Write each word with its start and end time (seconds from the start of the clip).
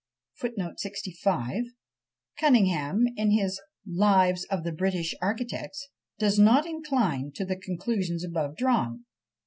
Cunningham, 2.39 3.03
in 3.17 3.29
his 3.29 3.61
"Lives 3.85 4.45
of 4.49 4.63
the 4.63 4.71
British 4.71 5.13
Architects," 5.21 5.89
does 6.17 6.39
not 6.39 6.65
incline 6.65 7.31
to 7.35 7.45
the 7.45 7.55
conclusions 7.55 8.23
above 8.25 8.55
drawn. 8.57 9.05